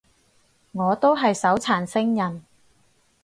[0.71, 2.43] 我都係手殘星人